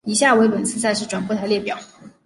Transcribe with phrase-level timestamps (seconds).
[0.03, 1.77] 以下为本次赛事转播台列表。